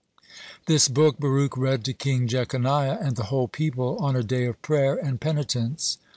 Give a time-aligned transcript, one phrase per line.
[0.65, 4.59] This book Baruch read to King Jeconiah and the whole people on a day of
[4.63, 5.99] prayer and penitence.